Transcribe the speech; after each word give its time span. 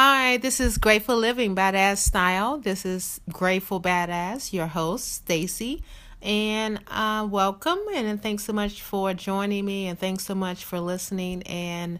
Hi, 0.00 0.36
this 0.36 0.60
is 0.60 0.78
Grateful 0.78 1.16
Living 1.16 1.56
Badass 1.56 1.96
Style. 1.96 2.58
This 2.58 2.86
is 2.86 3.20
Grateful 3.32 3.80
Badass, 3.80 4.52
your 4.52 4.68
host, 4.68 5.12
Stacy. 5.12 5.82
And 6.22 6.78
uh, 6.86 7.26
welcome, 7.28 7.80
and 7.92 8.22
thanks 8.22 8.44
so 8.44 8.52
much 8.52 8.80
for 8.80 9.12
joining 9.12 9.64
me, 9.64 9.88
and 9.88 9.98
thanks 9.98 10.24
so 10.24 10.36
much 10.36 10.64
for 10.64 10.78
listening, 10.78 11.42
and 11.42 11.98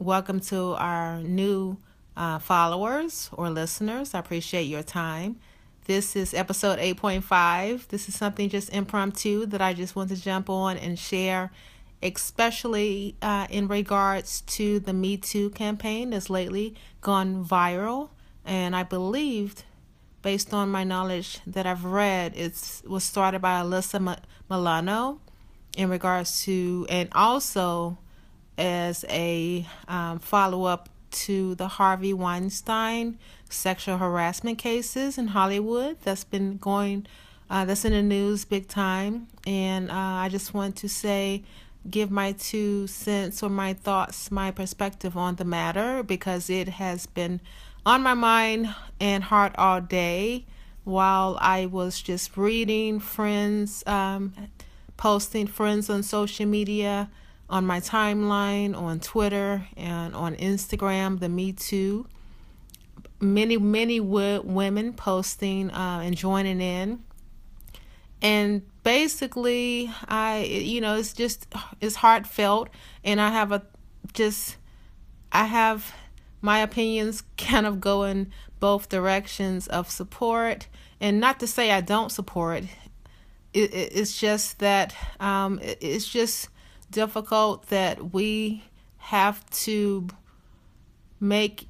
welcome 0.00 0.40
to 0.50 0.74
our 0.78 1.20
new 1.20 1.76
uh, 2.16 2.40
followers 2.40 3.30
or 3.32 3.50
listeners. 3.50 4.14
I 4.14 4.18
appreciate 4.18 4.64
your 4.64 4.82
time. 4.82 5.38
This 5.84 6.16
is 6.16 6.34
episode 6.34 6.80
8.5. 6.80 7.86
This 7.86 8.08
is 8.08 8.16
something 8.16 8.48
just 8.48 8.68
impromptu 8.70 9.46
that 9.46 9.62
I 9.62 9.74
just 9.74 9.94
want 9.94 10.08
to 10.08 10.20
jump 10.20 10.50
on 10.50 10.76
and 10.76 10.98
share 10.98 11.52
especially 12.02 13.16
uh, 13.22 13.46
in 13.50 13.68
regards 13.68 14.42
to 14.42 14.80
the 14.80 14.92
Me 14.92 15.16
Too 15.16 15.50
campaign 15.50 16.10
that's 16.10 16.30
lately 16.30 16.74
gone 17.00 17.44
viral. 17.44 18.10
And 18.44 18.74
I 18.74 18.82
believed, 18.82 19.64
based 20.22 20.54
on 20.54 20.70
my 20.70 20.84
knowledge 20.84 21.40
that 21.46 21.66
I've 21.66 21.84
read, 21.84 22.34
it 22.36 22.82
was 22.86 23.04
started 23.04 23.40
by 23.40 23.60
Alyssa 23.60 24.18
Milano 24.48 25.20
in 25.76 25.90
regards 25.90 26.44
to, 26.44 26.86
and 26.88 27.08
also 27.12 27.98
as 28.56 29.04
a 29.08 29.66
um, 29.86 30.18
follow 30.18 30.64
up 30.64 30.88
to 31.10 31.54
the 31.54 31.68
Harvey 31.68 32.12
Weinstein 32.12 33.18
sexual 33.48 33.96
harassment 33.98 34.58
cases 34.58 35.16
in 35.16 35.28
Hollywood 35.28 35.96
that's 36.02 36.24
been 36.24 36.58
going, 36.58 37.06
uh, 37.48 37.64
that's 37.64 37.84
in 37.84 37.92
the 37.92 38.02
news 38.02 38.44
big 38.44 38.68
time. 38.68 39.28
And 39.46 39.90
uh, 39.90 39.94
I 39.94 40.28
just 40.28 40.52
want 40.52 40.76
to 40.76 40.88
say, 40.88 41.44
give 41.88 42.10
my 42.10 42.32
two 42.32 42.86
cents 42.86 43.42
or 43.42 43.48
my 43.48 43.72
thoughts, 43.72 44.30
my 44.30 44.50
perspective 44.50 45.16
on 45.16 45.36
the 45.36 45.44
matter 45.44 46.02
because 46.02 46.50
it 46.50 46.68
has 46.68 47.06
been 47.06 47.40
on 47.86 48.02
my 48.02 48.14
mind 48.14 48.74
and 49.00 49.24
heart 49.24 49.54
all 49.56 49.80
day 49.80 50.44
while 50.84 51.36
I 51.40 51.66
was 51.66 52.00
just 52.00 52.36
reading 52.36 52.98
friends, 52.98 53.84
um, 53.86 54.34
posting 54.96 55.46
friends 55.46 55.90
on 55.90 56.02
social 56.02 56.46
media, 56.46 57.10
on 57.50 57.66
my 57.66 57.80
timeline, 57.80 58.76
on 58.76 59.00
Twitter, 59.00 59.66
and 59.76 60.14
on 60.14 60.34
Instagram, 60.36 61.20
the 61.20 61.28
Me 61.28 61.52
Too. 61.52 62.06
Many, 63.20 63.56
many 63.56 64.00
women 64.00 64.92
posting 64.92 65.70
uh, 65.70 66.00
and 66.04 66.16
joining 66.16 66.60
in 66.60 67.02
and 68.22 68.62
basically 68.82 69.90
i 70.08 70.42
you 70.44 70.80
know 70.80 70.96
it's 70.96 71.12
just 71.12 71.46
it's 71.80 71.96
heartfelt 71.96 72.68
and 73.04 73.20
i 73.20 73.30
have 73.30 73.52
a 73.52 73.62
just 74.12 74.56
i 75.32 75.44
have 75.44 75.92
my 76.40 76.60
opinions 76.60 77.22
kind 77.36 77.66
of 77.66 77.80
go 77.80 78.04
in 78.04 78.30
both 78.60 78.88
directions 78.88 79.66
of 79.68 79.90
support 79.90 80.68
and 81.00 81.20
not 81.20 81.40
to 81.40 81.46
say 81.46 81.70
i 81.70 81.80
don't 81.80 82.10
support 82.10 82.64
it, 83.52 83.72
it 83.74 83.92
it's 83.94 84.18
just 84.18 84.58
that 84.58 84.94
um 85.20 85.58
it, 85.60 85.78
it's 85.80 86.08
just 86.08 86.48
difficult 86.90 87.66
that 87.68 88.12
we 88.12 88.64
have 88.96 89.48
to 89.50 90.06
make 91.20 91.66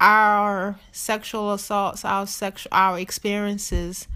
our 0.00 0.78
sexual 0.90 1.52
assaults 1.52 2.04
our 2.04 2.26
sexual 2.26 2.70
our 2.72 2.98
experiences 2.98 4.08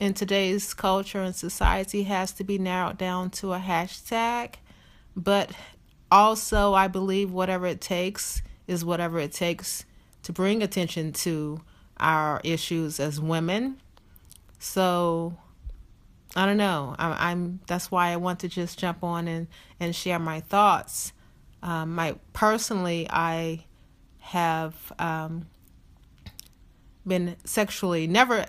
in 0.00 0.14
today's 0.14 0.72
culture 0.72 1.20
and 1.20 1.36
society 1.36 2.04
has 2.04 2.32
to 2.32 2.42
be 2.42 2.58
narrowed 2.58 2.96
down 2.96 3.28
to 3.28 3.52
a 3.52 3.58
hashtag. 3.58 4.54
But 5.14 5.52
also, 6.10 6.72
I 6.72 6.88
believe 6.88 7.30
whatever 7.30 7.66
it 7.66 7.82
takes 7.82 8.42
is 8.66 8.84
whatever 8.84 9.20
it 9.20 9.32
takes 9.32 9.84
to 10.22 10.32
bring 10.32 10.62
attention 10.62 11.12
to 11.12 11.60
our 11.98 12.40
issues 12.42 12.98
as 12.98 13.20
women. 13.20 13.78
So, 14.58 15.36
I 16.34 16.46
don't 16.46 16.56
know. 16.56 16.96
I, 16.98 17.32
am 17.32 17.60
that's 17.66 17.90
why 17.90 18.08
I 18.08 18.16
want 18.16 18.40
to 18.40 18.48
just 18.48 18.78
jump 18.78 19.04
on 19.04 19.28
and 19.28 19.48
and 19.78 19.94
share 19.94 20.18
my 20.18 20.40
thoughts. 20.40 21.12
Um, 21.62 21.94
my 21.94 22.14
personally, 22.32 23.06
I 23.10 23.64
have 24.20 24.92
um, 24.98 25.46
been 27.06 27.36
sexually 27.44 28.06
never 28.06 28.46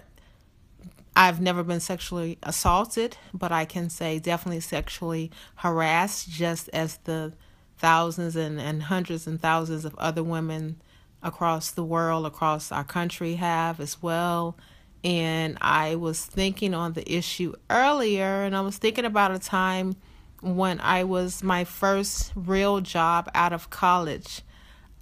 I've 1.16 1.42
never 1.42 1.64
been 1.64 1.82
sexually 1.82 2.38
assaulted, 2.42 3.18
but 3.34 3.52
I 3.52 3.66
can 3.66 3.90
say 3.90 4.20
definitely 4.20 4.62
sexually 4.62 5.32
harassed, 5.56 6.30
just 6.30 6.70
as 6.70 6.98
the 7.04 7.34
thousands 7.78 8.36
and, 8.36 8.62
and 8.62 8.84
hundreds 8.84 9.28
and 9.28 9.42
thousands 9.42 9.84
of 9.84 9.96
other 9.98 10.24
women 10.24 10.82
across 11.22 11.72
the 11.72 11.84
world, 11.84 12.26
across 12.26 12.72
our 12.72 12.84
country 12.84 13.36
have 13.36 13.80
as 13.80 14.02
well. 14.02 14.58
And 15.04 15.58
I 15.60 15.96
was 15.96 16.24
thinking 16.26 16.74
on 16.74 16.94
the 16.94 17.12
issue 17.12 17.54
earlier, 17.70 18.44
and 18.44 18.56
I 18.56 18.62
was 18.62 18.78
thinking 18.78 19.06
about 19.06 19.32
a 19.32 19.40
time 19.40 19.96
when 20.42 20.80
I 20.80 21.04
was 21.04 21.44
my 21.44 21.66
first 21.66 22.32
real 22.36 22.80
job 22.82 23.30
out 23.36 23.52
of 23.52 23.70
college. 23.70 24.44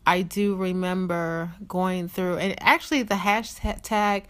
I 0.07 0.21
do 0.23 0.55
remember 0.55 1.53
going 1.67 2.07
through, 2.07 2.37
and 2.37 2.55
actually, 2.61 3.03
the 3.03 3.15
hashtag 3.15 4.23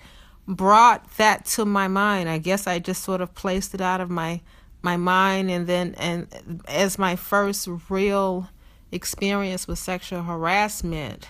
brought 0.50 1.10
that 1.18 1.46
to 1.46 1.64
my 1.66 1.88
mind. 1.88 2.28
I 2.28 2.38
guess 2.38 2.68
I 2.68 2.80
just 2.80 3.04
sort 3.04 3.22
of 3.22 3.34
placed 3.34 3.74
it 3.74 3.82
out 3.82 4.02
of 4.02 4.10
my 4.10 4.42
my 4.82 4.96
mind 4.96 5.52
and 5.52 5.68
then 5.68 5.94
and 5.98 6.64
as 6.70 6.98
my 6.98 7.16
first 7.16 7.68
real 7.90 8.50
experience 8.94 9.68
with 9.68 9.78
sexual 9.78 10.24
harassment 10.24 11.28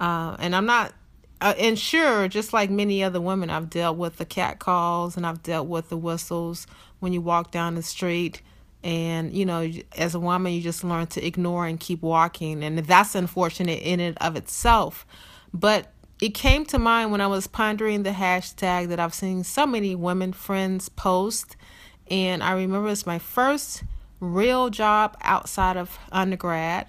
uh, 0.00 0.34
and 0.40 0.56
i'm 0.56 0.66
not 0.66 0.92
uh, 1.40 1.54
and 1.56 1.78
sure 1.78 2.26
just 2.26 2.52
like 2.52 2.68
many 2.68 3.00
other 3.00 3.20
women 3.20 3.48
i've 3.48 3.70
dealt 3.70 3.96
with 3.96 4.16
the 4.16 4.24
cat 4.24 4.58
calls 4.58 5.16
and 5.16 5.24
i've 5.24 5.40
dealt 5.40 5.68
with 5.68 5.88
the 5.88 5.96
whistles 5.96 6.66
when 7.00 7.12
you 7.12 7.20
walk 7.20 7.50
down 7.50 7.74
the 7.74 7.82
street. 7.82 8.40
And 8.82 9.34
you 9.34 9.44
know 9.44 9.70
as 9.98 10.14
a 10.14 10.20
woman 10.20 10.52
you 10.54 10.62
just 10.62 10.84
learn 10.84 11.06
to 11.08 11.26
ignore 11.26 11.66
and 11.66 11.78
keep 11.78 12.00
walking. 12.00 12.62
And 12.62 12.78
that's 12.78 13.14
unfortunate 13.14 13.82
in 13.82 14.00
and 14.00 14.16
of 14.18 14.36
itself. 14.36 15.04
But 15.52 15.92
it 16.20 16.34
came 16.34 16.66
to 16.66 16.78
mind 16.78 17.10
when 17.10 17.20
I 17.20 17.26
was 17.26 17.46
pondering 17.46 18.02
the 18.02 18.10
hashtag 18.10 18.88
that 18.88 19.00
I've 19.00 19.14
seen 19.14 19.42
so 19.42 19.66
many 19.66 19.94
women 19.94 20.32
friends 20.32 20.88
post. 20.90 21.56
And 22.10 22.42
I 22.42 22.52
remember 22.52 22.88
it's 22.88 23.06
my 23.06 23.18
first 23.18 23.84
real 24.20 24.68
job 24.68 25.16
outside 25.22 25.78
of 25.78 25.98
undergrad. 26.12 26.88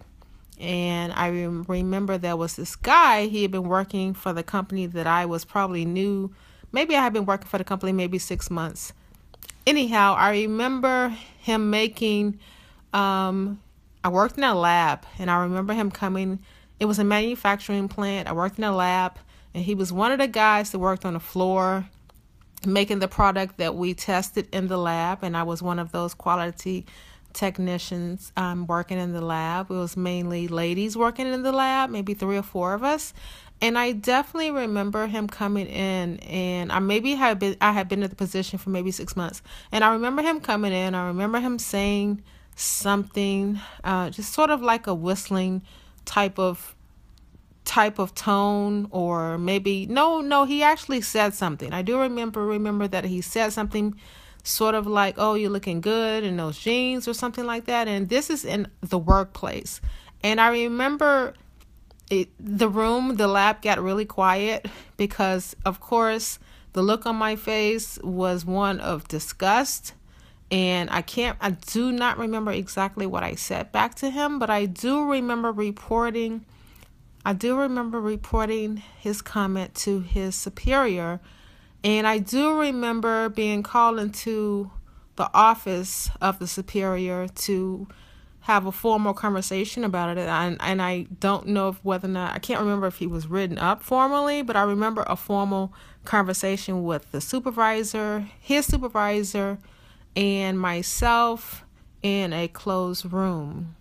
And 0.60 1.14
I 1.14 1.30
remember 1.30 2.18
there 2.18 2.36
was 2.36 2.56
this 2.56 2.76
guy, 2.76 3.28
he 3.28 3.42
had 3.42 3.52
been 3.52 3.64
working 3.64 4.14
for 4.14 4.34
the 4.34 4.44
company 4.44 4.86
that 4.86 5.08
I 5.08 5.26
was 5.26 5.46
probably 5.46 5.86
new. 5.86 6.34
Maybe 6.72 6.96
I 6.96 7.02
had 7.02 7.14
been 7.14 7.26
working 7.26 7.48
for 7.48 7.58
the 7.58 7.64
company 7.64 7.94
maybe 7.94 8.20
six 8.20 8.52
months. 8.52 8.94
Anyhow, 9.66 10.16
I 10.18 10.32
remember 10.32 11.16
him 11.40 11.70
making, 11.70 12.40
um, 12.94 13.62
I 14.04 14.10
worked 14.10 14.38
in 14.38 14.44
a 14.44 14.54
lab, 14.54 15.06
and 15.18 15.32
I 15.32 15.42
remember 15.42 15.74
him 15.74 15.90
coming 15.90 16.40
it 16.82 16.86
was 16.86 16.98
a 16.98 17.04
manufacturing 17.04 17.88
plant. 17.88 18.28
I 18.28 18.34
worked 18.34 18.58
in 18.58 18.64
a 18.64 18.76
lab, 18.76 19.20
and 19.54 19.64
he 19.64 19.76
was 19.76 19.94
one 19.94 20.12
of 20.12 20.18
the 20.18 20.28
guys 20.28 20.72
that 20.72 20.80
worked 20.80 21.06
on 21.06 21.14
the 21.14 21.20
floor 21.20 21.86
making 22.66 22.98
the 22.98 23.08
product 23.08 23.58
that 23.58 23.76
we 23.76 23.94
tested 23.94 24.48
in 24.52 24.68
the 24.68 24.78
lab. 24.78 25.24
And 25.24 25.38
I 25.38 25.44
was 25.44 25.62
one 25.62 25.78
of 25.78 25.92
those 25.92 26.16
quality 26.16 26.88
technicians 27.34 28.34
um, 28.36 28.66
working 28.66 28.98
in 28.98 29.14
the 29.14 29.22
lab. 29.22 29.70
It 29.70 29.76
was 29.76 29.96
mainly 29.96 30.48
ladies 30.48 30.98
working 30.98 31.28
in 31.28 31.44
the 31.44 31.52
lab, 31.52 31.92
maybe 31.92 32.16
three 32.16 32.38
or 32.38 32.44
four 32.44 32.74
of 32.74 32.84
us. 32.84 33.14
And 33.62 33.78
I 33.78 33.92
definitely 33.92 34.50
remember 34.50 35.06
him 35.06 35.28
coming 35.28 35.68
in, 35.68 36.18
and 36.22 36.72
I 36.72 36.80
maybe 36.80 37.14
had 37.14 37.38
been 37.38 37.58
I 37.62 37.74
had 37.74 37.90
been 37.90 38.02
in 38.02 38.10
the 38.10 38.16
position 38.16 38.58
for 38.58 38.72
maybe 38.72 38.90
six 38.90 39.16
months, 39.16 39.44
and 39.72 39.84
I 39.84 39.94
remember 39.94 40.24
him 40.24 40.40
coming 40.40 40.74
in. 40.74 40.96
I 40.96 41.06
remember 41.06 41.40
him 41.40 41.60
saying 41.60 42.24
something, 42.56 43.60
uh, 43.84 44.10
just 44.10 44.34
sort 44.34 44.50
of 44.50 44.64
like 44.64 44.88
a 44.88 44.96
whistling 44.96 45.62
type 46.06 46.40
of 46.40 46.76
type 47.64 48.00
of 48.00 48.14
tone 48.16 48.88
or 48.92 49.38
maybe 49.38 49.86
no 49.86 50.20
no 50.20 50.46
he 50.46 50.64
actually 50.64 51.02
said 51.02 51.34
something. 51.34 51.72
I 51.74 51.82
do 51.82 52.00
remember 52.00 52.46
remember 52.46 52.88
that 52.88 53.06
he 53.06 53.22
said 53.22 53.54
something 53.54 53.96
sort 54.44 54.74
of 54.74 54.88
like 54.88 55.16
oh 55.18 55.36
you're 55.36 55.52
looking 55.52 55.82
good 55.82 56.24
in 56.24 56.38
those 56.38 56.58
jeans 56.58 57.08
or 57.08 57.14
something 57.14 57.46
like 57.46 57.66
that. 57.66 57.88
And 57.88 58.10
this 58.10 58.30
is 58.30 58.44
in 58.44 58.68
the 58.82 58.98
workplace. 58.98 59.82
And 60.24 60.40
i 60.42 60.50
remember 60.50 61.34
it, 62.10 62.30
the 62.40 62.68
room 62.68 63.16
the 63.16 63.28
lab 63.28 63.62
got 63.62 63.82
really 63.82 64.06
quiet 64.06 64.68
because 64.98 65.56
of 65.66 65.80
course 65.80 66.40
the 66.74 66.82
look 66.82 67.06
on 67.06 67.16
my 67.16 67.36
face 67.36 68.00
was 68.04 68.46
one 68.46 68.80
of 68.80 69.08
disgust 69.08 69.94
and 70.52 70.90
I 70.90 71.02
can't 71.02 71.38
I 71.40 71.52
do 71.52 71.92
not 71.92 72.18
remember 72.18 72.52
exactly 72.52 73.06
what 73.06 73.24
I 73.24 73.36
said 73.36 73.72
back 73.72 73.96
to 73.96 74.10
him, 74.10 74.38
but 74.38 74.50
I 74.50 74.66
do 74.66 75.10
remember 75.10 75.52
reporting 75.52 76.46
I 77.24 77.34
do 77.34 77.58
remember 77.58 78.02
reporting 78.02 78.78
his 79.00 79.22
comment 79.22 79.76
to 79.76 80.00
his 80.00 80.36
superior, 80.36 81.20
and 81.84 82.08
I 82.08 82.18
do 82.18 82.60
remember 82.60 83.30
being 83.30 83.64
called 83.64 84.00
into 84.00 84.72
the 85.18 85.30
office 85.34 86.10
of 86.20 86.40
the 86.40 86.48
superior 86.48 87.28
to 87.28 87.88
have 88.42 88.66
a 88.66 88.72
formal 88.72 89.14
conversation 89.14 89.84
about 89.84 90.18
it. 90.18 90.28
And, 90.28 90.58
and 90.62 90.82
I 90.82 91.04
don't 91.20 91.46
know 91.48 91.70
if 91.70 91.86
whether 91.86 92.08
or 92.08 92.12
not 92.12 92.34
I 92.34 92.40
can't 92.40 92.60
remember 92.60 92.88
if 92.88 92.98
he 92.98 93.06
was 93.06 93.28
written 93.28 93.60
up 93.60 93.84
formally 93.84 94.42
but 94.42 94.56
I 94.56 94.64
remember 94.64 95.04
a 95.06 95.16
formal 95.16 95.74
conversation 96.06 96.84
with 96.84 97.12
the 97.12 97.22
supervisor 97.22 98.28
his 98.40 98.66
supervisor 98.66 99.60
and 100.16 100.60
myself 100.60 101.64
in 102.02 102.34
a 102.34 102.48
closed 102.48 103.12
room 103.12 103.76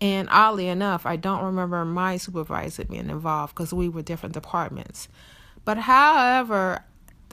and 0.00 0.28
oddly 0.30 0.68
enough 0.68 1.06
I 1.06 1.16
don't 1.16 1.44
remember 1.44 1.84
my 1.84 2.16
supervisor 2.16 2.84
being 2.84 3.10
involved 3.10 3.54
because 3.54 3.72
we 3.72 3.88
were 3.88 4.02
different 4.02 4.34
departments 4.34 5.08
but 5.64 5.78
however 5.78 6.84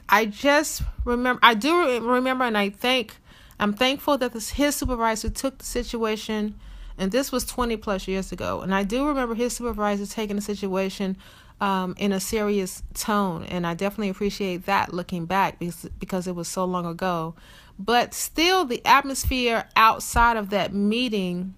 I 0.08 0.26
just 0.26 0.82
remember 1.04 1.40
I 1.42 1.54
do 1.54 2.00
remember 2.00 2.44
and 2.44 2.58
I 2.58 2.70
think 2.70 3.16
I'm 3.62 3.72
thankful 3.72 4.18
that 4.18 4.32
this, 4.32 4.50
his 4.50 4.74
supervisor 4.74 5.30
took 5.30 5.58
the 5.58 5.64
situation, 5.64 6.58
and 6.98 7.12
this 7.12 7.30
was 7.30 7.44
20 7.44 7.76
plus 7.76 8.08
years 8.08 8.32
ago. 8.32 8.60
And 8.60 8.74
I 8.74 8.82
do 8.82 9.06
remember 9.06 9.36
his 9.36 9.54
supervisor 9.54 10.04
taking 10.04 10.34
the 10.34 10.42
situation 10.42 11.16
um, 11.60 11.94
in 11.96 12.10
a 12.10 12.18
serious 12.18 12.82
tone, 12.92 13.44
and 13.44 13.64
I 13.64 13.74
definitely 13.74 14.08
appreciate 14.08 14.66
that 14.66 14.92
looking 14.92 15.26
back 15.26 15.60
because 15.60 15.88
because 16.00 16.26
it 16.26 16.34
was 16.34 16.48
so 16.48 16.64
long 16.64 16.86
ago. 16.86 17.36
But 17.78 18.14
still, 18.14 18.64
the 18.64 18.84
atmosphere 18.84 19.68
outside 19.76 20.36
of 20.36 20.50
that 20.50 20.72
meeting, 20.72 21.54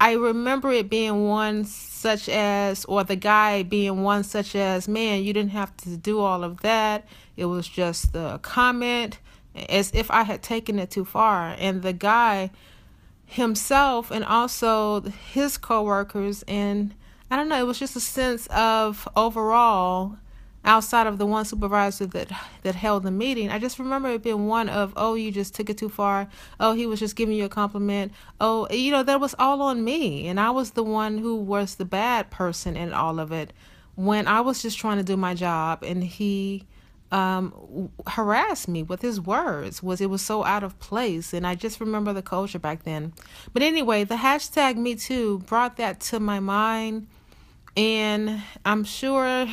I 0.00 0.12
remember 0.12 0.70
it 0.72 0.90
being 0.90 1.26
one 1.26 1.64
such 1.64 2.28
as, 2.28 2.84
or 2.86 3.04
the 3.04 3.16
guy 3.16 3.62
being 3.62 4.02
one 4.02 4.24
such 4.24 4.54
as, 4.54 4.88
man, 4.88 5.22
you 5.22 5.32
didn't 5.32 5.52
have 5.52 5.76
to 5.78 5.96
do 5.96 6.20
all 6.20 6.44
of 6.44 6.60
that. 6.60 7.06
It 7.36 7.46
was 7.46 7.68
just 7.68 8.14
a 8.14 8.38
comment 8.42 9.18
as 9.68 9.90
if 9.94 10.10
I 10.10 10.22
had 10.22 10.42
taken 10.42 10.78
it 10.78 10.90
too 10.90 11.04
far. 11.04 11.54
And 11.58 11.82
the 11.82 11.92
guy 11.92 12.50
himself 13.26 14.10
and 14.10 14.24
also 14.24 15.00
his 15.02 15.56
coworkers 15.58 16.42
and 16.46 16.94
I 17.30 17.36
don't 17.36 17.48
know, 17.48 17.58
it 17.58 17.66
was 17.66 17.78
just 17.78 17.96
a 17.96 18.00
sense 18.00 18.46
of 18.48 19.08
overall 19.16 20.18
outside 20.64 21.06
of 21.06 21.18
the 21.18 21.26
one 21.26 21.44
supervisor 21.44 22.06
that 22.06 22.30
that 22.62 22.74
held 22.74 23.02
the 23.02 23.10
meeting. 23.10 23.50
I 23.50 23.58
just 23.58 23.78
remember 23.78 24.08
it 24.10 24.22
being 24.22 24.46
one 24.46 24.68
of, 24.68 24.92
oh, 24.96 25.14
you 25.14 25.30
just 25.30 25.54
took 25.54 25.68
it 25.68 25.78
too 25.78 25.88
far. 25.88 26.28
Oh, 26.58 26.72
he 26.72 26.86
was 26.86 27.00
just 27.00 27.16
giving 27.16 27.36
you 27.36 27.44
a 27.44 27.48
compliment. 27.48 28.12
Oh, 28.40 28.66
you 28.70 28.90
know, 28.90 29.02
that 29.02 29.20
was 29.20 29.34
all 29.38 29.62
on 29.62 29.84
me. 29.84 30.26
And 30.26 30.40
I 30.40 30.50
was 30.50 30.70
the 30.70 30.84
one 30.84 31.18
who 31.18 31.36
was 31.36 31.74
the 31.76 31.84
bad 31.84 32.30
person 32.30 32.76
in 32.76 32.92
all 32.92 33.18
of 33.18 33.32
it 33.32 33.52
when 33.94 34.26
I 34.26 34.40
was 34.40 34.62
just 34.62 34.78
trying 34.78 34.98
to 34.98 35.04
do 35.04 35.16
my 35.16 35.34
job 35.34 35.82
and 35.82 36.02
he 36.02 36.66
um, 37.12 37.90
harassed 38.08 38.66
me 38.66 38.82
with 38.82 39.02
his 39.02 39.20
words 39.20 39.82
was 39.82 40.00
it 40.00 40.10
was 40.10 40.20
so 40.20 40.42
out 40.42 40.64
of 40.64 40.76
place 40.80 41.32
and 41.32 41.46
i 41.46 41.54
just 41.54 41.78
remember 41.78 42.12
the 42.12 42.22
culture 42.22 42.58
back 42.58 42.82
then 42.82 43.12
but 43.52 43.62
anyway 43.62 44.02
the 44.02 44.16
hashtag 44.16 44.76
me 44.76 44.96
too 44.96 45.38
brought 45.46 45.76
that 45.76 46.00
to 46.00 46.18
my 46.18 46.40
mind 46.40 47.06
and 47.76 48.42
i'm 48.64 48.82
sure 48.82 49.46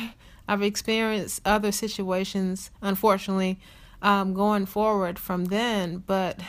i've 0.48 0.62
experienced 0.62 1.40
other 1.44 1.72
situations 1.72 2.70
unfortunately 2.80 3.58
um, 4.02 4.34
going 4.34 4.66
forward 4.66 5.18
from 5.18 5.46
then 5.46 6.02
but 6.06 6.40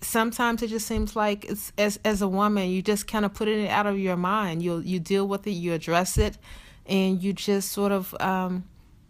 sometimes 0.00 0.62
it 0.62 0.68
just 0.68 0.86
seems 0.86 1.14
like 1.14 1.44
it's 1.44 1.72
as 1.76 1.98
as 2.04 2.22
a 2.22 2.28
woman 2.28 2.68
you 2.68 2.82
just 2.82 3.06
kind 3.06 3.24
of 3.24 3.34
put 3.34 3.48
it 3.48 3.68
out 3.68 3.86
of 3.86 3.98
your 3.98 4.16
mind 4.16 4.62
you 4.62 4.78
you 4.80 4.98
deal 4.98 5.26
with 5.28 5.46
it 5.46 5.52
you 5.52 5.72
address 5.72 6.16
it 6.18 6.38
and 6.86 7.22
you 7.22 7.32
just 7.32 7.72
sort 7.72 7.92
of 7.92 8.14
um, 8.20 8.64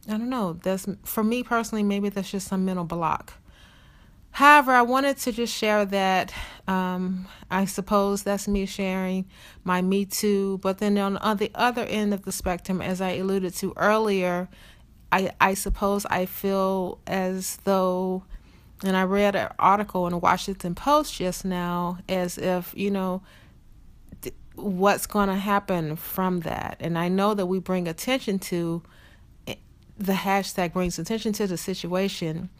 I 0.08 0.12
don't 0.12 0.28
know. 0.28 0.54
That's 0.62 0.86
for 1.04 1.24
me 1.24 1.42
personally. 1.42 1.82
Maybe 1.82 2.08
that's 2.08 2.30
just 2.30 2.48
some 2.48 2.64
mental 2.64 2.84
block. 2.84 3.34
However, 4.34 4.72
I 4.72 4.82
wanted 4.82 5.16
to 5.18 5.30
just 5.30 5.54
share 5.54 5.84
that. 5.84 6.34
Um, 6.66 7.28
I 7.52 7.66
suppose 7.66 8.24
that's 8.24 8.48
me 8.48 8.66
sharing 8.66 9.26
my 9.62 9.80
Me 9.80 10.04
Too. 10.04 10.58
But 10.58 10.78
then 10.78 10.98
on, 10.98 11.18
on 11.18 11.36
the 11.36 11.52
other 11.54 11.84
end 11.84 12.12
of 12.12 12.24
the 12.24 12.32
spectrum, 12.32 12.82
as 12.82 13.00
I 13.00 13.10
alluded 13.10 13.54
to 13.54 13.72
earlier, 13.76 14.48
I 15.12 15.30
I 15.40 15.54
suppose 15.54 16.04
I 16.06 16.26
feel 16.26 16.98
as 17.06 17.58
though, 17.62 18.24
and 18.82 18.96
I 18.96 19.04
read 19.04 19.36
an 19.36 19.52
article 19.60 20.04
in 20.08 20.10
the 20.10 20.18
Washington 20.18 20.74
Post 20.74 21.14
just 21.14 21.44
now, 21.44 21.98
as 22.08 22.36
if 22.36 22.74
you 22.76 22.90
know 22.90 23.22
what's 24.56 25.06
going 25.06 25.28
to 25.28 25.36
happen 25.36 25.94
from 25.94 26.40
that. 26.40 26.78
And 26.80 26.98
I 26.98 27.06
know 27.06 27.34
that 27.34 27.46
we 27.46 27.60
bring 27.60 27.86
attention 27.86 28.40
to 28.40 28.82
the 29.96 30.12
hashtag 30.12 30.72
brings 30.72 30.98
attention 30.98 31.32
to 31.34 31.46
the 31.46 31.56
situation, 31.56 32.50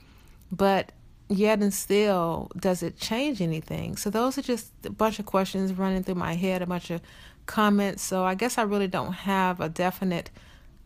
but 0.53 0.93
yet 1.29 1.61
and 1.61 1.73
still, 1.73 2.51
does 2.57 2.83
it 2.83 2.99
change 2.99 3.41
anything? 3.41 3.97
So 3.97 4.11
those 4.11 4.39
are 4.39 4.43
just 4.43 4.71
a 4.85 4.91
bunch 4.91 5.19
of 5.19 5.27
questions 5.27 5.73
running 5.73 6.03
through 6.03 6.17
my 6.17 6.35
head, 6.35 6.63
a 6.63 6.67
bunch 6.67 6.91
of 6.91 7.01
comments. 7.47 8.03
So 8.03 8.25
I 8.25 8.35
guess 8.35 8.59
I 8.59 8.63
really 8.63 8.89
don't 8.89 9.13
have 9.13 9.61
a 9.61 9.69
definite, 9.69 10.31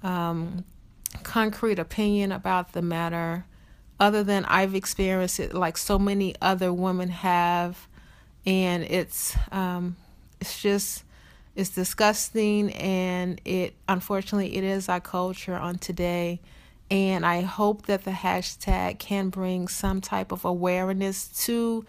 um, 0.02 0.64
concrete 1.22 1.78
opinion 1.78 2.32
about 2.32 2.72
the 2.72 2.82
matter, 2.82 3.44
other 4.00 4.22
than 4.22 4.44
I've 4.44 4.74
experienced 4.74 5.40
it 5.40 5.54
like 5.54 5.76
so 5.76 5.98
many 5.98 6.34
other 6.40 6.72
women 6.72 7.08
have, 7.08 7.88
and 8.46 8.84
it's 8.84 9.36
um, 9.50 9.96
it's 10.40 10.60
just 10.60 11.04
it's 11.56 11.70
disgusting 11.70 12.72
and 12.74 13.40
it 13.44 13.74
unfortunately 13.88 14.56
it 14.56 14.62
is 14.62 14.88
our 14.88 15.00
culture 15.00 15.56
on 15.56 15.76
today 15.76 16.40
and 16.90 17.26
I 17.26 17.42
hope 17.42 17.86
that 17.86 18.04
the 18.04 18.12
hashtag 18.12 18.98
can 18.98 19.28
bring 19.28 19.68
some 19.68 20.00
type 20.00 20.32
of 20.32 20.44
awareness 20.44 21.28
to 21.46 21.84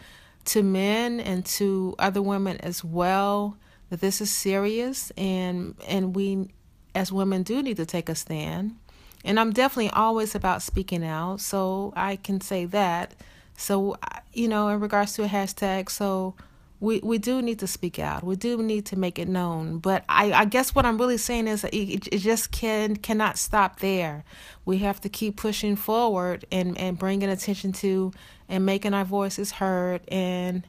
to 0.45 0.63
men 0.63 1.19
and 1.19 1.45
to 1.45 1.95
other 1.99 2.21
women 2.21 2.57
as 2.57 2.83
well 2.83 3.57
that 3.89 4.01
this 4.01 4.21
is 4.21 4.31
serious 4.31 5.11
and 5.17 5.75
and 5.87 6.15
we 6.15 6.49
as 6.95 7.11
women 7.11 7.43
do 7.43 7.61
need 7.61 7.77
to 7.77 7.85
take 7.85 8.09
a 8.09 8.15
stand. 8.15 8.75
And 9.23 9.39
I'm 9.39 9.51
definitely 9.51 9.91
always 9.91 10.33
about 10.33 10.61
speaking 10.61 11.03
out, 11.03 11.41
so 11.41 11.93
I 11.95 12.15
can 12.15 12.39
say 12.41 12.65
that. 12.65 13.13
So 13.57 13.97
you 14.33 14.47
know, 14.47 14.69
in 14.69 14.79
regards 14.79 15.13
to 15.13 15.23
a 15.23 15.27
hashtag, 15.27 15.89
so 15.89 16.35
we 16.79 16.99
we 16.99 17.17
do 17.17 17.41
need 17.41 17.59
to 17.59 17.67
speak 17.67 17.99
out. 17.99 18.23
We 18.23 18.35
do 18.35 18.57
need 18.63 18.85
to 18.87 18.95
make 18.97 19.19
it 19.19 19.27
known. 19.27 19.79
But 19.79 20.05
I, 20.07 20.31
I 20.31 20.45
guess 20.45 20.73
what 20.73 20.85
I'm 20.85 20.97
really 20.97 21.17
saying 21.17 21.47
is 21.47 21.63
it, 21.65 22.07
it 22.07 22.19
just 22.19 22.51
can 22.51 22.95
cannot 22.95 23.37
stop 23.37 23.79
there. 23.79 24.23
We 24.65 24.77
have 24.79 25.01
to 25.01 25.09
keep 25.09 25.35
pushing 25.35 25.75
forward 25.75 26.45
and 26.51 26.77
and 26.77 26.97
bringing 26.97 27.29
attention 27.29 27.73
to 27.73 28.13
and 28.47 28.65
making 28.65 28.93
our 28.93 29.05
voices 29.05 29.51
heard 29.51 30.01
and 30.07 30.65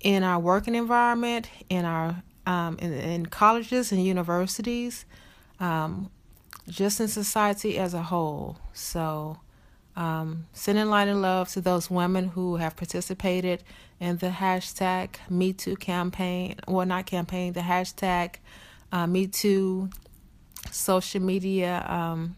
in 0.00 0.22
our 0.22 0.38
working 0.38 0.74
environment, 0.74 1.48
in 1.68 1.84
our 1.84 2.22
um, 2.46 2.76
in, 2.80 2.92
in 2.92 3.26
colleges 3.26 3.92
and 3.92 4.04
universities, 4.04 5.04
um, 5.60 6.10
just 6.68 7.00
in 7.00 7.08
society 7.08 7.78
as 7.78 7.94
a 7.94 8.02
whole. 8.02 8.58
So 8.72 9.38
um, 9.96 10.46
sending 10.52 10.86
light 10.86 11.08
and 11.08 11.22
love 11.22 11.48
to 11.50 11.60
those 11.60 11.90
women 11.90 12.28
who 12.28 12.56
have 12.56 12.76
participated 12.76 13.64
in 13.98 14.18
the 14.18 14.28
hashtag 14.28 15.16
Me 15.30 15.52
Too 15.52 15.76
campaign. 15.76 16.56
Well, 16.68 16.86
not 16.86 17.06
campaign, 17.06 17.54
the 17.54 17.60
hashtag 17.60 18.36
uh, 18.92 19.06
Me 19.06 19.26
Too 19.26 19.90
social 20.70 21.22
media, 21.22 21.84
um, 21.88 22.36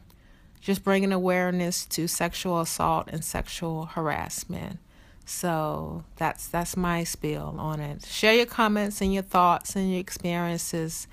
just 0.61 0.85
bringing 0.85 1.13
awareness 1.13 1.85
to 1.87 2.07
sexual 2.07 2.61
assault 2.61 3.09
and 3.09 3.25
sexual 3.25 3.87
harassment. 3.87 4.79
So 5.25 6.05
that's 6.17 6.49
that's 6.49 6.77
my 6.77 7.05
spiel 7.05 7.55
on 7.59 7.81
it. 7.81 8.07
Share 8.07 8.35
your 8.35 8.47
comments 8.47 9.01
and 9.01 9.13
your 9.13 9.23
thoughts 9.23 9.77
and 9.77 9.91
your 9.91 10.01
experiences 10.01 11.07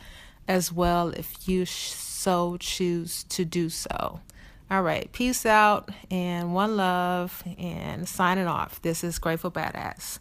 as 0.48 0.72
well 0.72 1.10
if 1.10 1.48
you 1.50 1.66
so 1.66 2.56
choose 2.58 3.24
to 3.24 3.44
do 3.44 3.70
so. 3.70 4.22
All 4.70 4.82
right, 4.82 5.12
peace 5.12 5.46
out 5.46 5.90
and 6.10 6.56
one 6.56 6.76
love 6.76 7.44
and 7.60 8.10
signing 8.10 8.48
off. 8.48 8.82
This 8.82 9.04
is 9.04 9.20
Grateful 9.20 9.52
Badass. 9.52 10.14